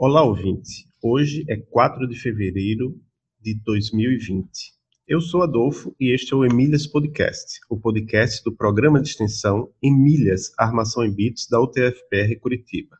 [0.00, 0.86] Olá, ouvinte.
[1.02, 2.94] Hoje é 4 de fevereiro
[3.42, 4.48] de 2020.
[5.08, 9.72] Eu sou Adolfo e este é o Emílias Podcast, o podcast do programa de extensão
[9.82, 12.96] Emílias Armação em Bits da UTFPR Curitiba.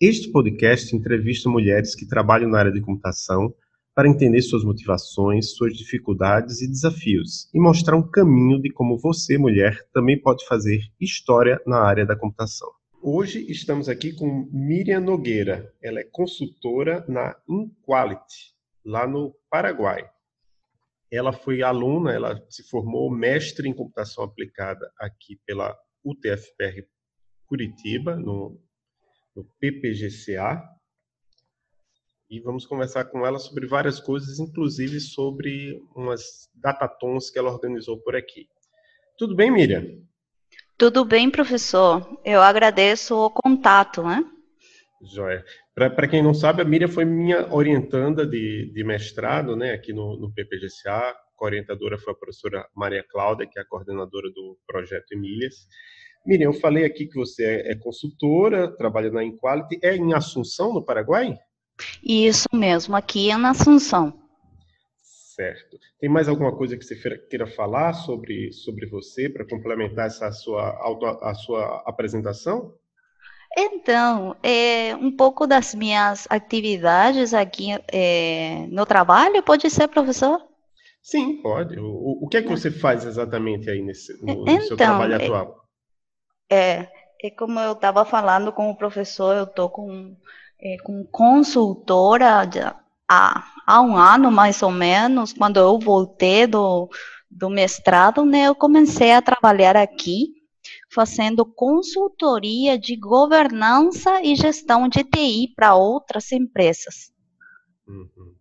[0.00, 3.54] Este podcast entrevista mulheres que trabalham na área de computação
[3.94, 9.36] para entender suas motivações, suas dificuldades e desafios e mostrar um caminho de como você,
[9.36, 12.70] mulher, também pode fazer história na área da computação.
[13.08, 15.72] Hoje estamos aqui com Miriam Nogueira.
[15.80, 18.52] Ela é consultora na Inquality,
[18.84, 20.10] lá no Paraguai.
[21.08, 25.72] Ela foi aluna, ela se formou mestre em computação aplicada aqui pela
[26.04, 26.84] UTFPR
[27.46, 28.60] Curitiba, no,
[29.36, 30.68] no PPGCA.
[32.28, 38.00] E vamos conversar com ela sobre várias coisas, inclusive sobre umas datatons que ela organizou
[38.00, 38.48] por aqui.
[39.16, 40.04] Tudo bem, Miriam?
[40.78, 42.18] Tudo bem, professor.
[42.22, 44.22] Eu agradeço o contato, né?
[45.02, 45.42] Joia.
[45.74, 50.18] Para quem não sabe, a Miriam foi minha orientanda de, de mestrado, né, aqui no,
[50.18, 51.14] no PPGCA.
[51.38, 55.66] A orientadora foi a professora Maria Cláudia, que é a coordenadora do projeto Emílias.
[56.26, 59.78] Miriam, eu falei aqui que você é, é consultora, trabalha na Inquality.
[59.82, 61.38] É em Assunção, no Paraguai?
[62.02, 64.25] Isso mesmo, aqui é na Assunção.
[65.36, 65.78] Certo.
[66.00, 66.96] Tem mais alguma coisa que você
[67.28, 72.74] queira falar sobre, sobre você para complementar essa sua, auto, a sua apresentação?
[73.54, 80.42] Então, é, um pouco das minhas atividades aqui é, no trabalho, pode ser, professor?
[81.02, 81.78] Sim, pode.
[81.78, 85.12] O, o que é que você faz exatamente aí nesse, no, no seu então, trabalho
[85.12, 85.64] é, atual?
[86.50, 86.88] É,
[87.22, 90.16] é como eu estava falando com o professor, eu estou com,
[90.58, 92.40] é, com consultora
[93.08, 96.88] há, há um ano mais ou menos, quando eu voltei do,
[97.30, 100.34] do mestrado, né, eu comecei a trabalhar aqui
[100.90, 107.12] fazendo consultoria de governança e gestão de TI para outras empresas.
[107.86, 108.34] Uhum.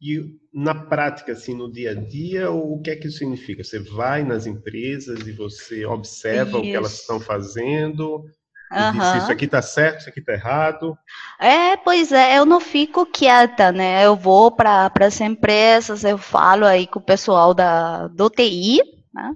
[0.00, 3.64] E na prática, assim, no dia a dia, o que é que isso significa?
[3.64, 6.58] Você vai nas empresas e você observa isso.
[6.58, 8.24] o que elas estão fazendo?
[8.70, 9.18] Uhum.
[9.18, 10.98] isso aqui está certo, isso aqui está errado.
[11.38, 14.04] É, pois é, eu não fico quieta, né?
[14.04, 18.80] Eu vou para as empresas, eu falo aí com o pessoal da, do TI,
[19.14, 19.32] né?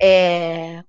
[0.00, 0.82] É,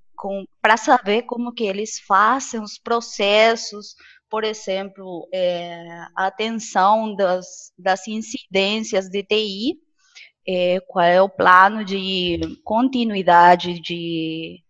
[0.62, 3.96] para saber como que eles fazem os processos,
[4.30, 5.86] por exemplo, é,
[6.16, 9.78] a atenção das, das incidências de TI,
[10.48, 14.64] é, qual é o plano de continuidade de,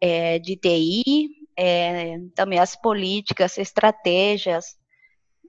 [0.00, 4.76] é, de TI, é, também as políticas, estratégias.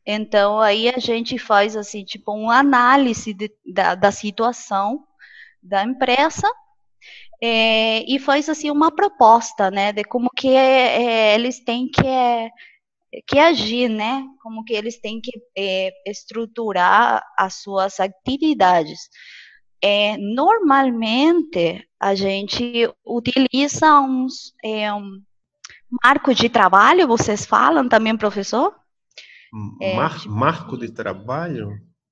[0.05, 5.03] Então, aí a gente faz, assim, tipo, uma análise de, da, da situação
[5.61, 6.47] da empresa
[7.41, 12.49] é, e faz, assim, uma proposta, né, de como que é, eles têm que, é,
[13.27, 19.09] que agir, né, como que eles têm que é, estruturar as suas atividades.
[19.81, 25.21] É, normalmente, a gente utiliza uns, é, um,
[26.01, 28.73] Marco de trabalho, vocês falam também, professor?
[29.79, 31.69] É, Mar tipo, marco de trabalho?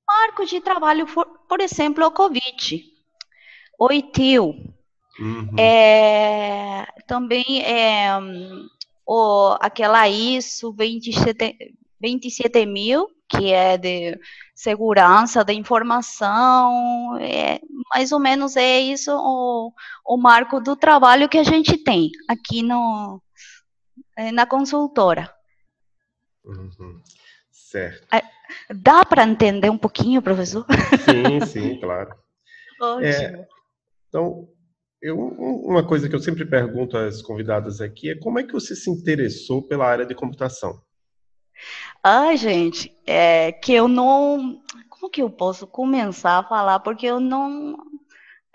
[0.07, 2.83] Marco de trabalho, por, por exemplo, o Covid,
[3.79, 4.55] o ITIL.
[5.19, 5.55] Uhum.
[5.57, 8.11] É, também é,
[9.05, 14.19] o, aquela ISO 27, 27 mil, que é de
[14.53, 17.59] segurança da informação, é,
[17.93, 19.73] mais ou menos é isso o,
[20.05, 23.30] o marco do trabalho que a gente tem aqui no, é,
[24.33, 25.33] na consultora.
[26.43, 27.01] Uhum.
[27.51, 28.07] Certo.
[28.69, 30.65] Dá para entender um pouquinho, professor?
[31.05, 32.13] Sim, sim, claro.
[32.81, 33.05] Ótimo.
[33.05, 33.47] É,
[34.09, 34.47] então,
[35.01, 38.75] eu, uma coisa que eu sempre pergunto às convidadas aqui é como é que você
[38.75, 40.81] se interessou pela área de computação?
[42.03, 44.61] Ai, gente, é que eu não.
[44.89, 46.79] Como que eu posso começar a falar?
[46.79, 47.77] Porque eu não.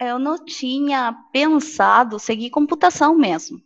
[0.01, 3.63] Eu não tinha pensado seguir computação mesmo.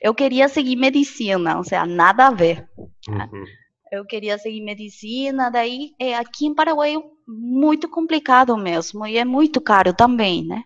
[0.00, 2.68] Eu queria seguir medicina, ou seja, nada a ver.
[3.08, 3.44] Uhum.
[3.90, 9.24] Eu queria seguir medicina, daí é, aqui em Paraguai é muito complicado mesmo, e é
[9.24, 10.64] muito caro também, né?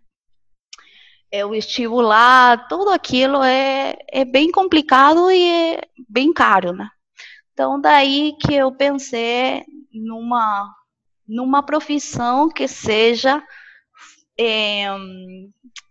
[1.30, 6.88] É, o estimular, tudo aquilo é, é bem complicado e é bem caro, né?
[7.52, 10.72] Então, daí que eu pensei numa,
[11.26, 13.42] numa profissão que seja
[14.38, 14.86] é,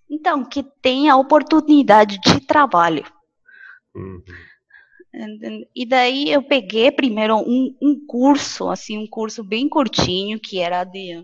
[0.10, 3.06] então, que tenha oportunidade de trabalho.
[3.98, 4.24] Uhum.
[5.76, 10.84] E daí eu peguei primeiro um, um, curso, assim, um curso bem curtinho, que era
[10.84, 11.24] de.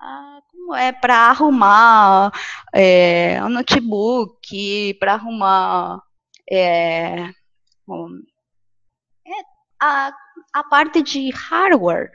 [0.00, 0.92] Ah, como é?
[0.92, 2.32] Para arrumar
[2.72, 6.00] é, um notebook, para arrumar.
[6.50, 7.30] É,
[7.88, 8.22] um,
[9.26, 9.30] é,
[9.80, 10.12] a,
[10.52, 12.10] a parte de hardware.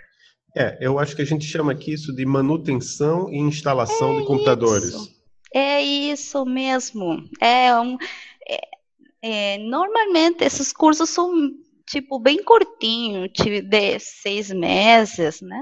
[0.56, 4.26] É, eu acho que a gente chama aqui isso de manutenção e instalação é de
[4.26, 4.90] computadores.
[4.90, 5.20] Isso.
[5.54, 7.28] É isso mesmo.
[7.40, 7.98] É um,
[8.48, 8.60] é,
[9.22, 11.32] é, normalmente esses cursos são
[11.86, 15.62] tipo bem curtinho, de seis meses, né?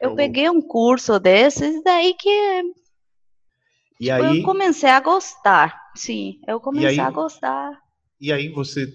[0.00, 2.62] Eu então, peguei um curso desses, daí que
[4.02, 5.80] e tipo, aí, eu comecei a gostar.
[5.94, 7.70] Sim, eu comecei aí, a gostar.
[8.20, 8.88] E aí você,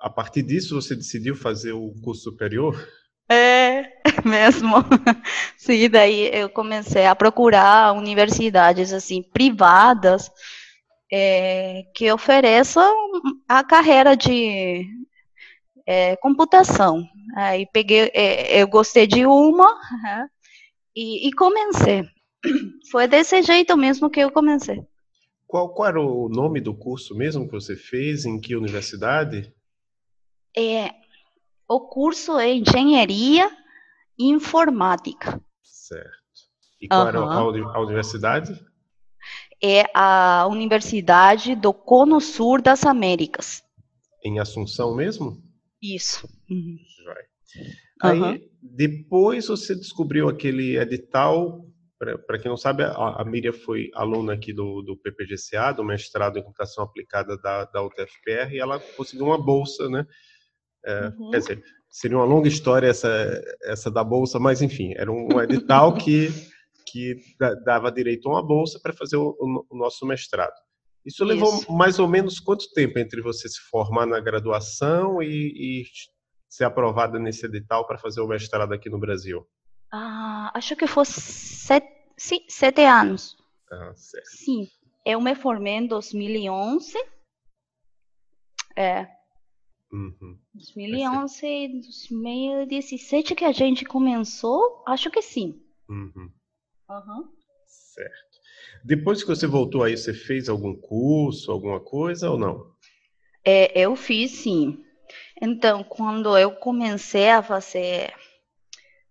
[0.00, 2.74] a partir disso, você decidiu fazer o curso superior?
[3.30, 3.92] É,
[4.24, 4.74] mesmo.
[5.56, 10.30] Sim, daí eu comecei a procurar universidades assim privadas
[11.10, 12.94] é, que ofereçam
[13.48, 14.86] a carreira de
[15.86, 17.02] é, computação.
[17.34, 19.78] Aí peguei, é, eu gostei de uma
[20.94, 22.04] e, e comecei.
[22.90, 24.82] Foi desse jeito mesmo que eu comecei.
[25.46, 28.26] Qual, qual era o nome do curso mesmo que você fez?
[28.26, 29.52] Em que universidade?
[30.56, 30.90] É,
[31.66, 33.50] o curso é Engenharia
[34.18, 35.40] Informática.
[35.62, 36.18] Certo.
[36.80, 37.08] E qual uhum.
[37.08, 38.67] era a, a universidade?
[39.62, 43.62] É a Universidade do Cono Sul das Américas.
[44.24, 45.42] Em Assunção mesmo?
[45.82, 46.28] Isso.
[46.50, 46.76] Uhum.
[48.02, 48.40] Aí, uhum.
[48.62, 51.68] depois você descobriu aquele edital
[51.98, 56.38] para quem não sabe, a, a Miriam foi aluna aqui do, do PPGCA, do mestrado
[56.38, 60.06] em computação aplicada da, da UTFPR, e ela conseguiu uma bolsa, né?
[60.86, 61.30] É, uhum.
[61.30, 65.92] Quer dizer, seria uma longa história essa, essa da bolsa, mas enfim, era um edital
[65.94, 66.28] que,
[66.90, 67.16] que
[67.64, 69.36] dava direito a uma bolsa para fazer o,
[69.70, 70.54] o, nosso mestrado.
[71.04, 75.82] Isso, Isso, levou mais ou menos quanto tempo entre você se formar na graduação e,
[75.82, 75.84] e
[76.48, 79.46] ser aprovada nesse edital para fazer o mestrado aqui no Brasil?
[79.92, 83.36] Ah, acho que foi sete, sim, sete anos.
[83.70, 84.26] Ah, certo.
[84.26, 84.68] Sim,
[85.04, 86.98] eu me formei em 2011.
[88.76, 89.08] É.
[89.90, 90.38] Uhum.
[90.54, 95.62] 2011, 2017 que a gente começou, acho que sim.
[95.88, 96.30] Uhum.
[96.88, 97.28] Uhum.
[97.66, 98.38] Certo.
[98.84, 102.72] Depois que você voltou aí, você fez algum curso, alguma coisa ou não?
[103.44, 104.84] É, eu fiz sim.
[105.40, 108.12] Então, quando eu comecei a fazer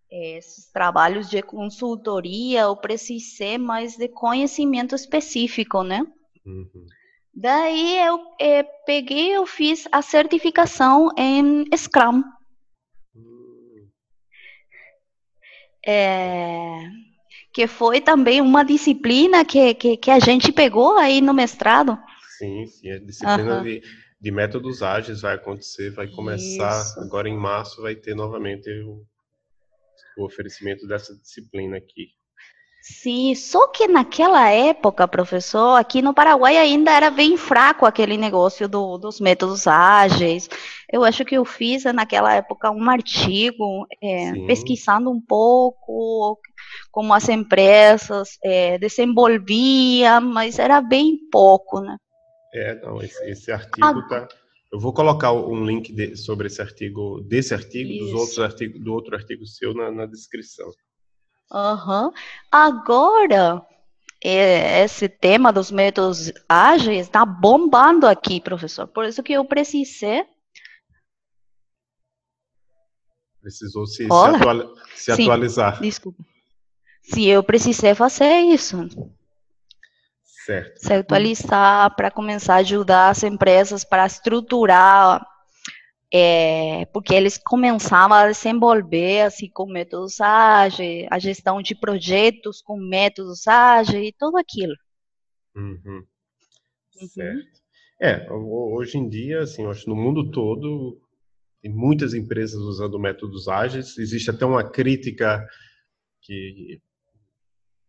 [0.10, 6.02] esses trabalhos de consultoria, eu precisei mais de conhecimento específico, né?
[6.46, 6.86] Uhum.
[7.34, 12.24] Daí eu é, peguei, eu fiz a certificação em Scrum.
[13.14, 13.88] Uhum.
[15.86, 16.90] É,
[17.58, 21.98] que foi também uma disciplina que, que, que, a gente pegou aí no mestrado.
[22.38, 23.64] Sim, sim, a disciplina uhum.
[23.64, 23.82] de,
[24.22, 27.00] de métodos ágeis vai acontecer, vai começar Isso.
[27.00, 29.04] agora em março, vai ter novamente o
[30.18, 32.10] o oferecimento dessa disciplina aqui.
[32.90, 38.66] Sim, só que naquela época, professor, aqui no Paraguai ainda era bem fraco aquele negócio
[38.66, 40.50] do, dos métodos ágeis.
[40.90, 46.40] Eu acho que eu fiz naquela época um artigo é, pesquisando um pouco
[46.90, 51.98] como as empresas é, desenvolviam, mas era bem pouco, né?
[52.54, 54.30] É, não, esse, esse artigo está
[54.72, 58.06] eu vou colocar um link de, sobre esse artigo, desse artigo, Isso.
[58.06, 60.70] dos outros artigos, do outro artigo seu na, na descrição.
[61.52, 62.12] Uhum.
[62.52, 63.66] Agora,
[64.24, 68.88] é, esse tema dos métodos ágeis está bombando aqui, professor.
[68.88, 70.26] Por isso que eu precisei.
[73.42, 75.80] Precisou se, se, atual, se Sim, atualizar.
[75.80, 76.24] Desculpa.
[77.04, 78.90] Sim, eu precisei fazer isso.
[80.46, 80.80] Certo.
[80.80, 85.26] Se atualizar para começar a ajudar as empresas para estruturar,
[86.14, 92.78] é, porque eles começavam a desenvolver assim com métodos ágeis, a gestão de projetos com
[92.78, 94.76] métodos ágeis e tudo aquilo.
[95.56, 96.06] Uhum.
[97.02, 97.08] Uhum.
[97.10, 97.62] Certo.
[98.00, 101.02] É, hoje em dia, assim, acho no mundo todo
[101.62, 103.98] tem muitas empresas usando métodos ágeis.
[103.98, 105.46] Existe até uma crítica
[106.22, 106.80] que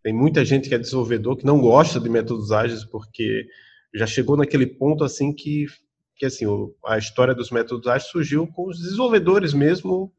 [0.03, 3.47] tem muita gente que é desenvolvedor que não gosta de métodos ágeis porque
[3.95, 5.67] já chegou naquele ponto assim que,
[6.19, 6.45] que assim,
[6.85, 10.13] a história dos métodos ágeis surgiu com os desenvolvedores mesmo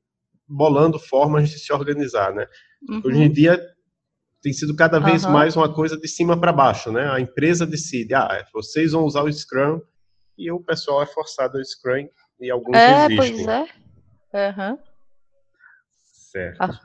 [0.48, 2.48] bolando formas de se organizar, né?
[2.90, 3.02] Uhum.
[3.06, 3.62] Hoje em dia
[4.42, 5.32] tem sido cada vez uhum.
[5.32, 7.12] mais uma coisa de cima para baixo, né?
[7.12, 9.82] A empresa decide, ah, vocês vão usar o Scrum
[10.38, 12.08] e o pessoal é forçado ao Scrum
[12.40, 13.16] e alguns é.
[13.16, 13.62] Pois é,
[14.34, 14.78] uhum.
[16.32, 16.62] Certo.
[16.62, 16.80] Ah.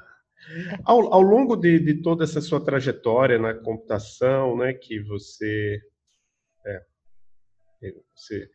[0.85, 5.81] Ao, ao longo de, de, toda essa sua trajetória na computação, né, que você,
[6.67, 6.83] é,
[8.15, 8.47] você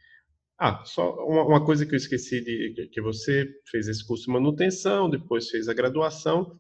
[0.60, 4.32] ah, só uma, uma, coisa que eu esqueci de que você fez esse curso de
[4.32, 6.60] manutenção, depois fez a graduação.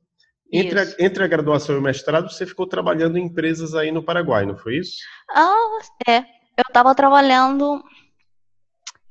[0.51, 4.01] Entre a, entre a, graduação e o mestrado, você ficou trabalhando em empresas aí no
[4.01, 4.97] Paraguai, não foi isso?
[5.29, 6.19] Ah, é.
[6.57, 7.83] Eu estava trabalhando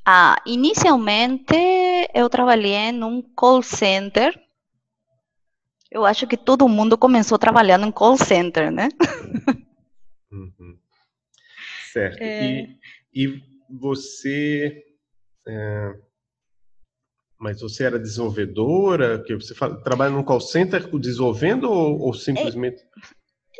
[0.04, 1.54] Ah, inicialmente
[2.14, 4.35] eu trabalhei num call center.
[5.90, 8.88] Eu acho que todo mundo começou trabalhando em call center, né?
[10.33, 10.78] Uhum.
[11.92, 12.21] Certo.
[12.21, 12.68] É...
[13.14, 14.84] E, e você.
[15.46, 15.94] É...
[17.38, 19.22] Mas você era desenvolvedora?
[19.22, 22.82] Que você fala, trabalha num call center desenvolvendo ou, ou simplesmente.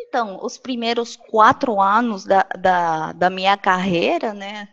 [0.01, 4.69] Então, os primeiros quatro anos da, da, da minha carreira, né?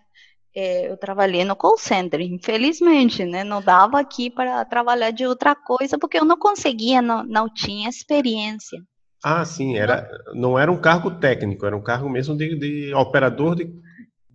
[0.56, 3.44] É, eu trabalhei no call center, infelizmente, né?
[3.44, 7.90] Não dava aqui para trabalhar de outra coisa, porque eu não conseguia, não, não tinha
[7.90, 8.80] experiência.
[9.22, 13.56] Ah, sim, era, não era um cargo técnico, era um cargo mesmo de, de operador
[13.56, 13.66] de,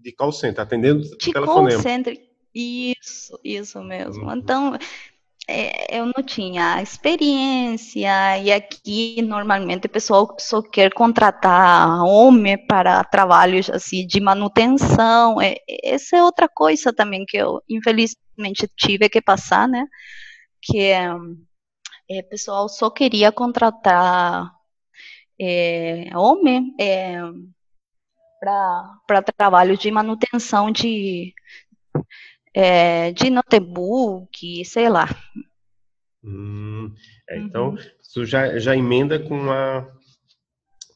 [0.03, 1.71] de call center, atendendo de telefonema.
[1.71, 2.21] call center,
[2.55, 4.25] isso, isso mesmo.
[4.25, 4.37] Uhum.
[4.37, 4.79] Então,
[5.49, 13.03] é, eu não tinha experiência, e aqui normalmente o pessoal só quer contratar homem para
[13.05, 15.41] trabalhos assim de manutenção.
[15.41, 19.87] É, essa é outra coisa também que eu infelizmente tive que passar, né?
[20.63, 21.13] Que é,
[22.21, 24.53] o pessoal só queria contratar
[25.41, 27.19] é, homem é,
[28.41, 31.35] para trabalho de manutenção de
[32.55, 35.09] é, de notebook, sei lá.
[36.25, 36.93] Hum,
[37.29, 37.77] é, então, uhum.
[38.01, 39.89] isso já, já emenda com a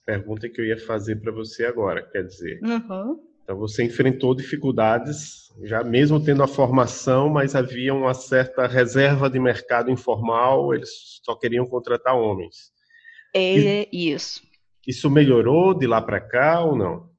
[0.04, 3.22] pergunta que eu ia fazer para você agora, quer dizer, uhum.
[3.42, 9.38] então você enfrentou dificuldades, já mesmo tendo a formação, mas havia uma certa reserva de
[9.38, 12.72] mercado informal, eles só queriam contratar homens.
[13.34, 14.42] É e, isso.
[14.86, 17.13] Isso melhorou de lá para cá ou não?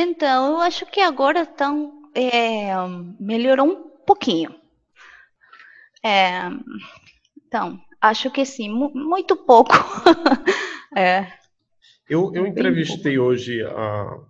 [0.00, 2.72] Então, eu acho que agora estão é,
[3.18, 4.54] melhorou um pouquinho.
[6.04, 6.42] É,
[7.44, 9.72] então, acho que sim, muito pouco.
[10.96, 11.26] é,
[12.08, 14.20] eu, eu entrevistei hoje a,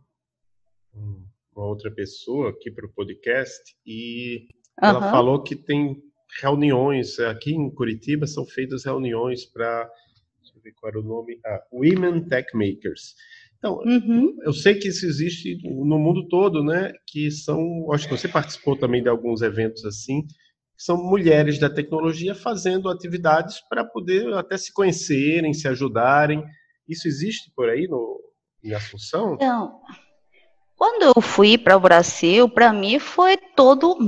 [1.54, 4.48] uma outra pessoa aqui para o podcast e
[4.80, 6.02] ela falou que tem
[6.40, 9.84] reuniões aqui em Curitiba são feitas reuniões para
[10.40, 13.14] deixa eu ver qual era o nome ah, Women Tech Makers
[13.58, 14.36] então, uhum.
[14.44, 16.92] eu sei que isso existe no mundo todo, né?
[17.06, 21.68] Que são, acho que você participou também de alguns eventos assim, que são mulheres da
[21.68, 26.44] tecnologia fazendo atividades para poder até se conhecerem, se ajudarem.
[26.88, 28.20] Isso existe por aí no,
[28.62, 29.34] em Assunção?
[29.34, 29.80] Então,
[30.76, 33.98] quando eu fui para o Brasil, para mim foi todo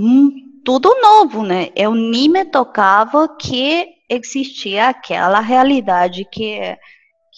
[0.65, 1.71] tudo novo, né?
[1.75, 6.77] Eu nem me tocava que existia aquela realidade que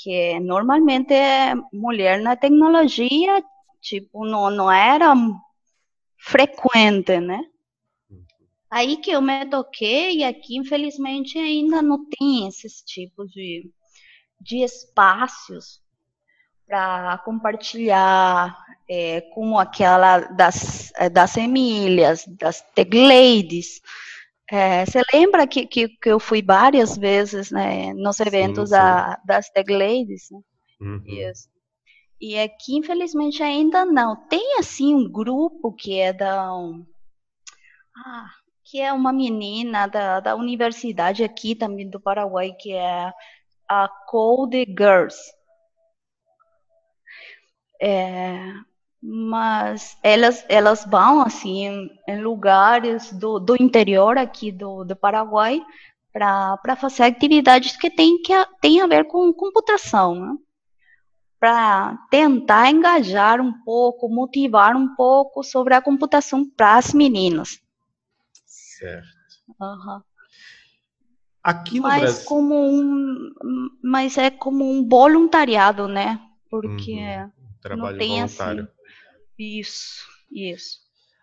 [0.02, 1.14] que normalmente
[1.73, 3.42] mulher na tecnologia,
[3.80, 5.14] tipo, não, não era
[6.18, 7.40] frequente, né?
[8.71, 13.71] Aí que eu me toquei, e aqui, infelizmente, ainda não tem esses tipos de,
[14.40, 15.80] de espaços
[16.66, 18.56] para compartilhar,
[18.88, 23.82] é, como aquela das, das Emílias, das Tech Ladies,
[24.52, 28.82] é, você lembra que, que, que, eu fui várias vezes né, nos eventos sim, sim.
[28.82, 30.28] Da, das Tag Ladies?
[30.30, 30.40] Né?
[30.78, 31.02] Uhum.
[31.06, 31.49] Isso.
[32.21, 34.14] E aqui, infelizmente, ainda não.
[34.28, 36.54] Tem, assim, um grupo que é da...
[36.54, 36.85] Um,
[37.97, 38.26] ah,
[38.62, 43.11] que é uma menina da, da universidade aqui também do Paraguai, que é
[43.66, 45.18] a Code Girls.
[47.80, 48.52] É,
[49.02, 55.61] mas elas elas vão assim em lugares do, do interior aqui do, do Paraguai
[56.12, 60.37] para fazer atividades que tem que tem a ver com computação, né?
[61.40, 67.61] para tentar engajar um pouco, motivar um pouco sobre a computação para as meninas.
[68.47, 69.09] Certo.
[69.61, 70.00] Uhum.
[71.42, 72.25] Aqui no mas Brasil...
[72.26, 73.32] como um,
[73.82, 76.21] mas é como um voluntariado, né?
[76.49, 77.30] Porque uhum.
[77.61, 78.62] Trabalho não tem voluntário.
[78.62, 78.82] assim
[79.39, 80.79] isso, isso.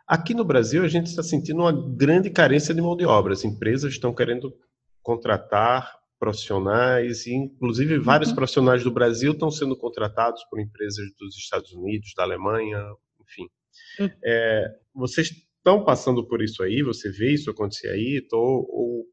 [0.07, 3.33] Aqui no Brasil, a gente está sentindo uma grande carência de mão de obra.
[3.33, 4.51] As empresas estão querendo
[5.03, 8.35] contratar profissionais, e inclusive vários uhum.
[8.35, 12.83] profissionais do Brasil estão sendo contratados por empresas dos Estados Unidos, da Alemanha,
[13.21, 13.47] enfim.
[13.99, 14.09] Uhum.
[14.25, 16.83] É, vocês estão passando por isso aí?
[16.83, 18.25] Você vê isso acontecer aí?
[18.29, 19.05] Tô, ou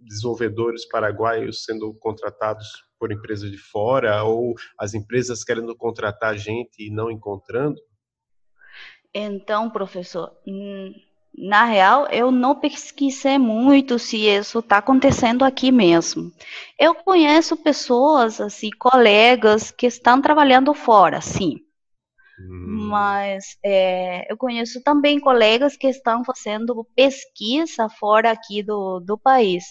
[0.00, 2.66] desenvolvedores paraguaios sendo contratados
[2.98, 7.80] por empresas de fora, ou as empresas querendo contratar gente e não encontrando?
[9.12, 10.32] Então, professor,
[11.36, 16.32] na real, eu não pesquisei muito se isso está acontecendo aqui mesmo.
[16.78, 21.56] Eu conheço pessoas, assim, colegas que estão trabalhando fora, sim.
[22.38, 22.88] Hum.
[22.88, 29.64] Mas é, eu conheço também colegas que estão fazendo pesquisa fora aqui do, do país.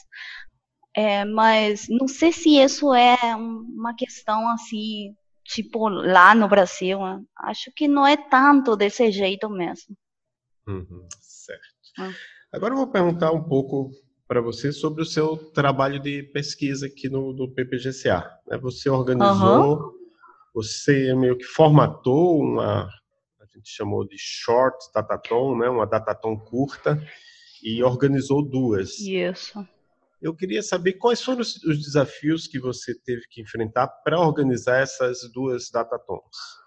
[0.96, 5.14] É, mas não sei se isso é uma questão assim
[5.50, 7.22] tipo lá no Brasil, né?
[7.38, 9.96] acho que não é tanto desse jeito mesmo.
[10.68, 11.64] Uhum, certo.
[11.98, 12.12] Ah.
[12.54, 13.92] Agora eu vou perguntar um pouco
[14.28, 18.30] para você sobre o seu trabalho de pesquisa aqui no, no PPGCA.
[18.48, 18.58] Né?
[18.60, 19.92] Você organizou, uhum.
[20.54, 22.84] você meio que formatou uma,
[23.42, 25.68] a gente chamou de short dataton, né?
[25.68, 27.04] uma dataton curta,
[27.64, 29.00] e organizou duas.
[29.00, 29.68] Isso.
[30.22, 34.82] Eu queria saber quais foram os, os desafios que você teve que enfrentar para organizar
[34.82, 36.60] essas duas datatons.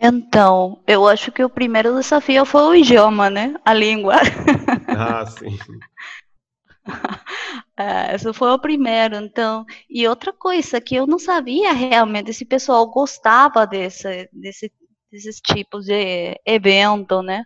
[0.00, 3.54] Então, eu acho que o primeiro desafio foi o idioma, né?
[3.64, 4.16] A língua.
[4.88, 5.56] Ah, sim.
[7.76, 9.64] É, esse foi o primeiro, então.
[9.88, 14.70] E outra coisa que eu não sabia realmente se o pessoal gostava desse, desse,
[15.10, 17.44] desses tipos de evento, né?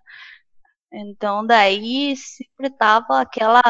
[0.96, 3.62] Então, daí sempre tava aquela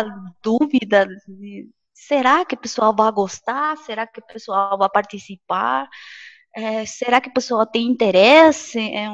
[0.42, 3.76] dúvida de, será que o pessoal vai gostar?
[3.78, 5.88] Será que o pessoal vai participar?
[6.54, 8.78] É, será que o pessoal tem interesse?
[8.78, 9.08] É,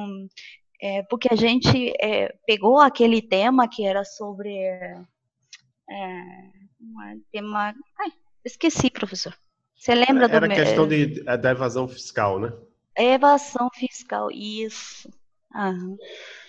[0.83, 5.05] é, porque a gente é, pegou aquele tema que era sobre é,
[6.81, 7.75] um tema.
[7.99, 8.13] Ai,
[8.45, 9.37] esqueci, professor.
[9.77, 12.53] Você lembra era, do Era questão de, é, da evasão fiscal, né?
[12.97, 15.09] Evasão fiscal, isso.
[15.55, 15.97] Aham.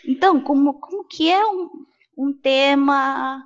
[0.06, 1.70] Então, como, como que é um,
[2.18, 3.44] um tema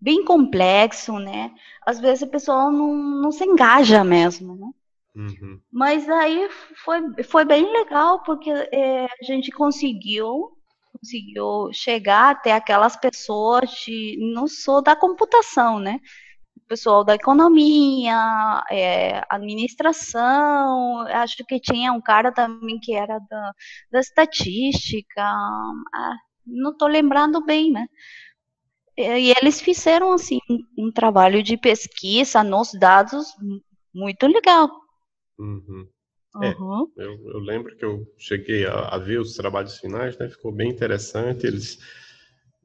[0.00, 1.54] bem complexo, né?
[1.84, 4.70] Às vezes o pessoal não, não se engaja mesmo, né?
[5.14, 5.60] Uhum.
[5.72, 6.48] Mas aí
[6.84, 10.52] foi, foi bem legal, porque é, a gente conseguiu
[10.98, 16.00] conseguiu chegar até aquelas pessoas de não sou da computação, né?
[16.68, 23.52] Pessoal da economia, é, administração, acho que tinha um cara também que era da,
[23.90, 27.86] da estatística, ah, não estou lembrando bem, né?
[28.96, 30.38] E eles fizeram assim
[30.78, 33.26] um, trabalho de pesquisa nos dados
[33.92, 34.70] muito legal.
[35.38, 35.86] Uhum.
[36.42, 36.90] É, uhum.
[36.96, 40.28] eu, eu, lembro que eu cheguei a, a, ver os trabalhos finais, né?
[40.28, 41.46] Ficou bem interessante.
[41.46, 41.78] Eles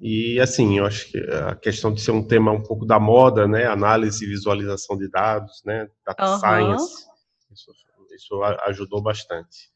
[0.02, 3.48] e assim, eu acho que a questão de ser um tema um pouco da moda,
[3.48, 3.68] né?
[3.68, 5.88] Análise e visualização de dados, né?
[6.04, 6.40] Data uhum.
[6.40, 7.06] science,
[7.54, 7.72] isso,
[8.16, 9.70] isso, ajudou bastante.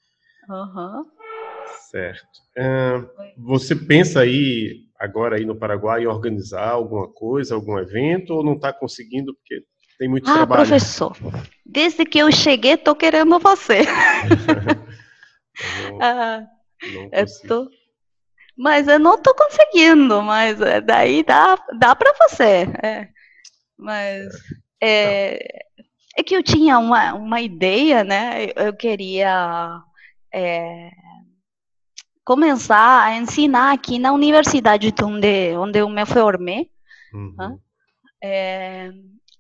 [0.50, 1.06] Uhum.
[1.92, 2.26] Certo.
[2.58, 3.08] Uh,
[3.38, 8.54] você pensa aí agora aí no Paraguai em organizar alguma coisa, algum evento, ou não
[8.54, 9.64] está conseguindo porque
[10.00, 10.68] tem muito ah, trabalho?
[10.68, 11.16] professor,
[11.64, 13.84] desde que eu cheguei, estou querendo você.
[15.92, 16.48] não, ah,
[16.94, 17.70] não eu tô,
[18.58, 22.68] mas eu não estou conseguindo, mas é, daí dá, dá para você.
[22.82, 23.10] É.
[23.78, 24.34] Mas
[24.82, 25.66] é,
[26.18, 28.48] é, que eu tinha uma, uma ideia, né?
[28.56, 29.82] Eu queria
[30.34, 30.90] é,
[32.24, 36.70] começar a ensinar aqui na universidade onde, onde eu me formei.
[37.14, 37.36] Uhum.
[37.38, 37.58] Né?
[38.24, 38.92] É,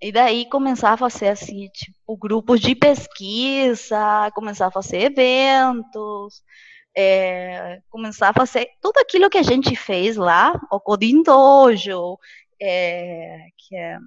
[0.01, 6.43] e daí começar a fazer assim, tipo, grupos de pesquisa, começar a fazer eventos
[6.95, 12.17] é, começar a fazer tudo aquilo que a gente fez lá, o Coding Dojo,
[12.61, 13.99] é, que é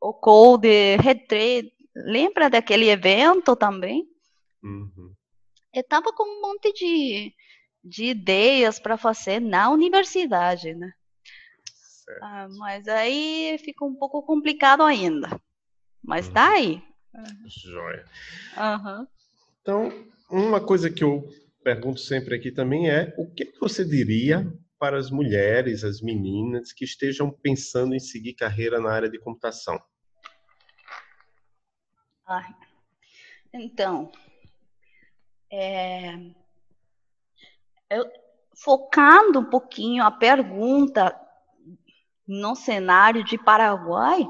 [0.00, 4.06] o Code Retreat, lembra daquele evento também?
[4.62, 5.12] Uhum.
[5.74, 7.34] Eu estava com um monte de,
[7.82, 10.92] de ideias para fazer na universidade, né?
[12.20, 15.40] Ah, mas aí fica um pouco complicado ainda.
[16.02, 16.32] Mas uhum.
[16.34, 16.82] tá aí.
[17.46, 18.04] Joia.
[18.56, 19.06] Uhum.
[19.60, 21.28] Então, uma coisa que eu
[21.62, 24.46] pergunto sempre aqui também é o que você diria
[24.78, 29.80] para as mulheres, as meninas que estejam pensando em seguir carreira na área de computação?
[32.26, 32.48] Ah,
[33.54, 34.10] então,
[35.50, 36.18] é,
[37.88, 38.10] eu,
[38.56, 41.16] focando um pouquinho a pergunta
[42.26, 44.26] no cenário de Paraguai,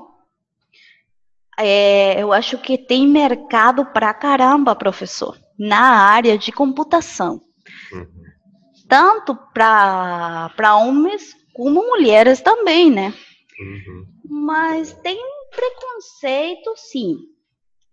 [1.58, 7.40] é, eu acho que tem mercado para caramba, professor na área de computação.
[7.92, 8.06] Uhum.
[8.88, 13.14] Tanto para homens como mulheres também, né?
[13.60, 14.06] Uhum.
[14.28, 15.16] Mas tem
[15.54, 17.16] preconceito, sim.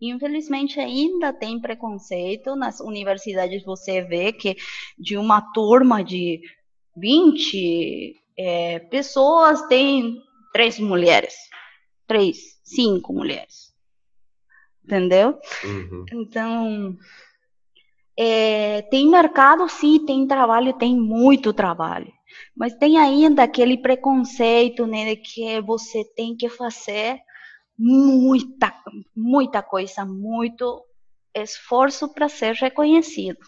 [0.02, 2.56] Infelizmente ainda tem preconceito.
[2.56, 4.58] Nas universidades você vê que
[4.98, 6.42] de uma turma de
[6.98, 10.20] 20 é, pessoas tem
[10.52, 11.36] três mulheres.
[12.08, 13.70] Três, cinco mulheres.
[14.84, 15.38] Entendeu?
[15.64, 16.06] Uhum.
[16.14, 16.98] Então,
[18.22, 22.12] é, tem mercado, sim, tem trabalho, tem muito trabalho.
[22.54, 27.18] Mas tem ainda aquele preconceito, né, de que você tem que fazer
[27.78, 28.76] muita,
[29.16, 30.86] muita coisa, muito
[31.34, 33.40] esforço para ser reconhecido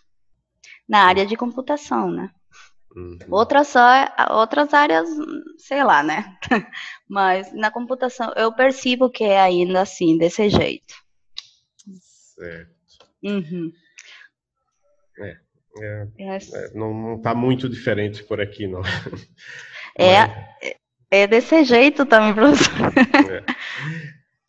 [0.88, 2.32] na área de computação, né?
[2.96, 3.18] Uhum.
[3.30, 3.74] Outras,
[4.30, 5.10] outras áreas,
[5.58, 6.38] sei lá, né?
[7.10, 10.94] Mas na computação eu percebo que é ainda assim, desse jeito.
[12.36, 12.72] Certo.
[13.22, 13.72] Uhum.
[15.20, 15.38] É,
[15.80, 18.82] é, é, não está muito diferente por aqui, não.
[19.98, 20.22] É,
[20.62, 20.78] é,
[21.12, 22.94] é desse jeito também, professor.
[23.30, 23.44] É.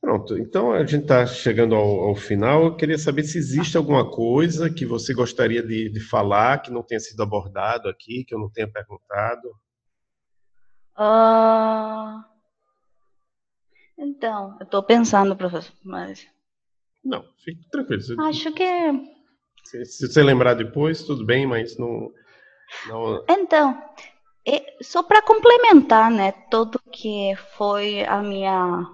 [0.00, 2.64] Pronto, então a gente está chegando ao, ao, final.
[2.64, 6.82] Eu queria saber se existe alguma coisa que você gostaria de, de, falar que não
[6.82, 9.48] tenha sido abordado aqui, que eu não tenha perguntado.
[10.98, 12.22] Uh...
[13.96, 16.26] Então, eu estou pensando, professor, mas.
[17.04, 18.02] Não, fique tranquilo.
[18.22, 18.64] Acho que.
[19.64, 22.10] Se, se, você lembrar depois, tudo bem, mas não.
[22.88, 23.24] não...
[23.28, 23.82] Então,
[24.82, 28.86] só para complementar, né, tudo que foi a minha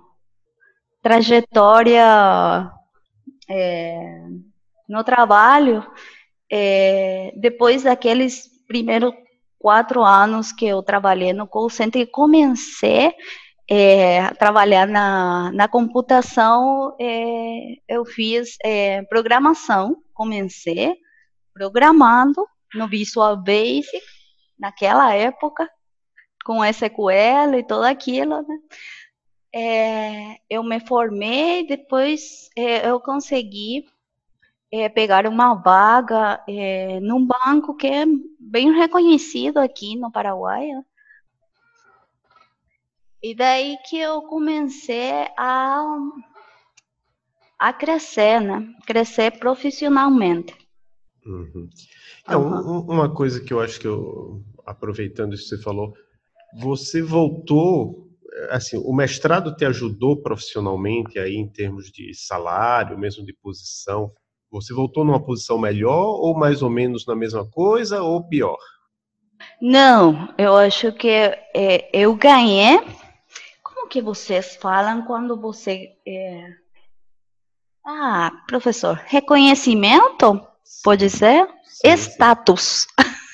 [1.02, 2.70] trajetória
[3.48, 4.20] é,
[4.88, 5.84] no trabalho,
[6.50, 9.12] é, depois daqueles primeiros
[9.58, 13.12] quatro anos que eu trabalhei no call center, comecei
[13.70, 20.96] é, trabalhar na, na computação, é, eu fiz é, programação, comecei
[21.52, 24.00] programando no Visual Basic,
[24.58, 25.68] naquela época,
[26.44, 28.58] com SQL e tudo aquilo, né?
[29.54, 33.84] é, eu me formei, depois é, eu consegui
[34.72, 36.42] é, pegar uma vaga
[37.02, 38.04] num banco que é
[38.38, 40.68] bem reconhecido aqui no Paraguai.
[40.68, 40.84] Né?
[43.22, 45.84] E daí que eu comecei a,
[47.58, 48.66] a crescer, né?
[48.86, 50.54] Crescer profissionalmente.
[51.26, 51.68] Uhum.
[52.28, 52.80] É, uhum.
[52.80, 55.92] uma coisa que eu acho que eu, aproveitando isso que você falou,
[56.60, 58.08] você voltou
[58.50, 64.12] assim, o mestrado te ajudou profissionalmente aí em termos de salário, mesmo de posição?
[64.50, 68.58] Você voltou numa posição melhor ou mais ou menos na mesma coisa ou pior?
[69.60, 72.80] Não, eu acho que é, eu ganhei.
[73.88, 76.44] Como que vocês falam quando você é...
[77.86, 80.46] Ah, professor, reconhecimento?
[80.84, 81.48] Pode ser?
[81.64, 82.86] Sim, Status.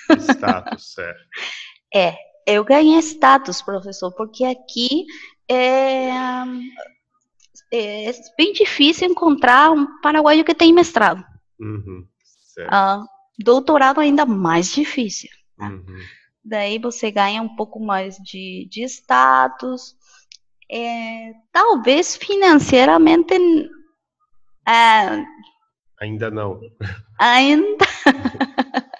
[0.06, 0.32] Sim.
[0.32, 1.20] Status, certo.
[1.92, 5.06] é, eu ganhei status, professor, porque aqui
[5.50, 6.10] é,
[7.72, 11.24] é bem difícil encontrar um paraguaio que tem mestrado.
[11.58, 12.06] Uhum,
[12.68, 13.04] ah,
[13.36, 15.30] doutorado ainda mais difícil.
[15.58, 15.98] Uhum.
[16.44, 19.96] Daí você ganha um pouco mais de, de status.
[20.70, 23.35] É, talvez financeiramente.
[24.66, 25.24] É,
[26.00, 26.61] ainda não.
[27.18, 27.87] Ainda.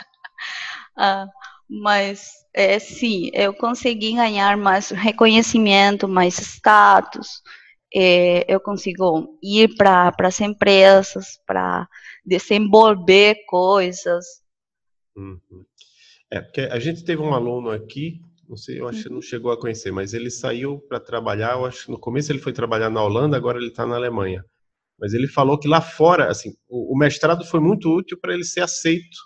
[0.97, 1.27] ah,
[1.69, 7.43] mas é, sim, eu consegui ganhar mais reconhecimento, mais status.
[7.95, 11.89] É, eu consigo ir para as empresas para
[12.25, 14.25] desenvolver coisas.
[15.17, 15.65] Uhum.
[16.31, 19.23] É, porque a gente teve um aluno aqui, não sei, eu acho que não uhum.
[19.23, 22.91] chegou a conhecer, mas ele saiu para trabalhar, eu acho no começo ele foi trabalhar
[22.91, 24.45] na Holanda, agora ele está na Alemanha.
[24.99, 28.45] Mas ele falou que lá fora, assim, o, o mestrado foi muito útil para ele
[28.45, 29.17] ser aceito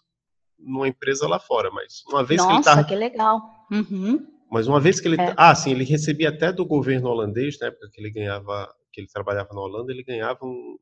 [0.58, 2.84] numa empresa lá fora, mas uma vez Nossa, que ele tá...
[2.84, 3.40] que legal.
[3.70, 4.26] Uhum.
[4.50, 5.20] Mas uma vez que ele...
[5.20, 5.34] É.
[5.36, 9.08] Ah, sim, ele recebia até do governo holandês, na época que ele ganhava, que ele
[9.08, 10.78] trabalhava na Holanda, ele ganhava um...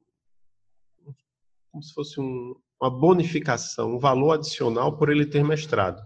[1.73, 6.01] como se fosse um, uma bonificação, um valor adicional por ele ter mestrado.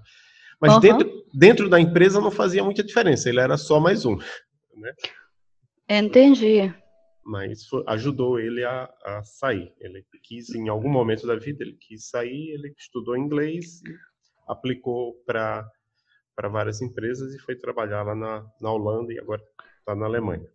[0.61, 0.81] Mas uhum.
[0.81, 4.17] dentro, dentro da empresa não fazia muita diferença, ele era só mais um.
[4.17, 4.93] Né?
[5.89, 6.73] Entendi
[7.31, 9.73] mas foi, ajudou ele a, a, sair.
[9.79, 13.81] Ele quis, em algum momento da vida, ele quis sair, ele estudou inglês,
[14.49, 15.71] aplicou para
[16.51, 19.41] várias empresas e foi trabalhar lá na, na Holanda e agora
[19.79, 20.47] está na Alemanha.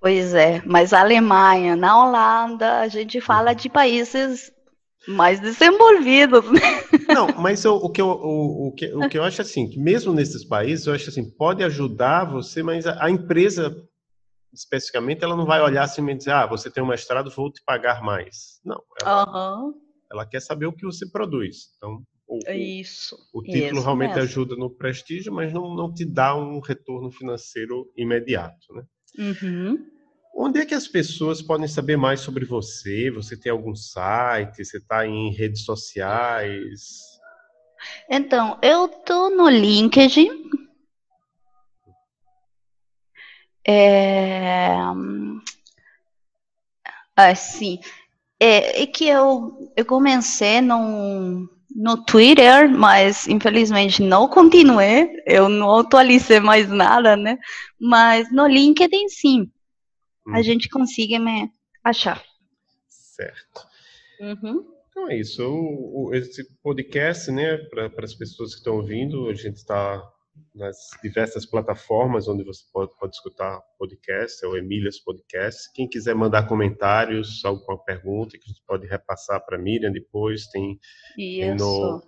[0.00, 3.56] Pois é, mas a Alemanha, na Holanda, a gente fala uhum.
[3.56, 4.52] de países
[5.08, 6.44] mais desenvolvidos.
[6.52, 6.60] Né?
[7.08, 9.78] Não, mas eu, o, que eu, o, o, que, o que eu acho assim, que
[9.78, 13.74] mesmo nesses países, eu acho assim, pode ajudar você, mas a, a empresa
[14.54, 17.62] especificamente, ela não vai olhar assim e dizer, ah, você tem um mestrado, vou te
[17.64, 18.60] pagar mais.
[18.64, 18.80] Não.
[19.02, 19.74] Ela, uhum.
[20.10, 21.74] ela quer saber o que você produz.
[21.76, 23.16] Então, o, isso.
[23.34, 24.22] O, título isso realmente mesmo.
[24.22, 28.84] ajuda no prestígio, mas não, não te dá um retorno financeiro imediato, né?
[29.18, 29.86] Uhum.
[30.36, 33.10] Onde é que as pessoas podem saber mais sobre você?
[33.10, 34.64] Você tem algum site?
[34.64, 37.04] Você está em redes sociais?
[38.10, 40.44] Então, eu tô no LinkedIn,
[43.66, 44.76] É...
[47.16, 47.78] Assim,
[48.40, 55.78] é, é, que eu, eu comecei no, no Twitter, mas infelizmente não continuei, eu não
[55.78, 57.38] atualizei mais nada, né?
[57.80, 59.50] Mas no LinkedIn, sim,
[60.26, 60.34] hum.
[60.34, 61.50] a gente consegue me
[61.82, 62.22] achar.
[62.88, 63.66] Certo.
[64.20, 64.64] Uhum.
[64.88, 65.44] Então é isso.
[65.44, 70.02] O, o, esse podcast, né, para as pessoas que estão ouvindo, a gente está
[70.54, 75.72] nas diversas plataformas onde você pode, pode escutar podcast, é o Emílias Podcast.
[75.72, 80.46] Quem quiser mandar comentários, alguma pergunta que a gente pode repassar para a Miriam depois,
[80.46, 80.78] tem,
[81.16, 82.02] tem, no,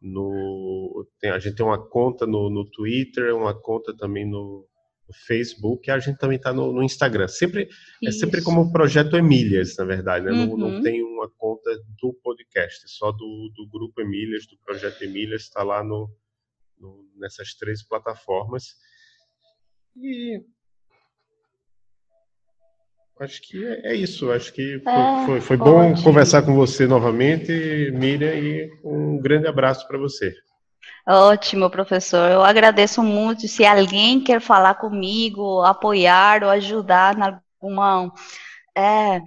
[0.00, 4.66] no tem, a gente tem uma conta no, no Twitter, uma conta também no
[5.12, 7.28] Facebook, e a gente também está no, no, Instagram.
[7.28, 7.68] Sempre
[8.04, 10.32] é sempre como projeto Emílias, na verdade, né?
[10.32, 10.46] Uhum.
[10.46, 10.82] Não, não, uhum.
[10.82, 11.70] tem uma conta
[12.00, 16.10] do podcast, só do, do grupo Emílias, do projeto Emílias, está lá no,
[16.78, 18.74] no, nessas três plataformas.
[19.96, 20.42] E
[23.20, 24.30] acho que é, é isso.
[24.30, 27.52] Acho que é, foi, foi bom conversar com você novamente,
[27.92, 30.34] Miriam, e um grande abraço para você.
[31.06, 32.30] Ótimo, professor.
[32.30, 33.48] Eu agradeço muito.
[33.48, 38.12] Se alguém quer falar comigo, apoiar ou ajudar em alguma,
[38.76, 39.20] é,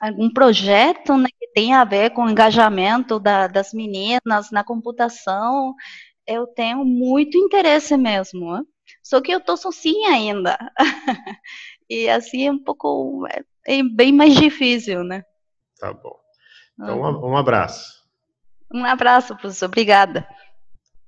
[0.00, 5.74] algum projeto né, que tenha a ver com o engajamento da, das meninas na computação,
[6.26, 8.54] eu tenho muito interesse mesmo.
[8.54, 8.62] Né?
[9.02, 10.58] Só que eu estou sozinha ainda.
[11.88, 15.22] e assim é um pouco é, é bem mais difícil, né?
[15.78, 16.18] Tá bom.
[16.74, 18.00] Então, um, um abraço.
[18.72, 19.66] Um abraço, professor.
[19.66, 20.26] Obrigada.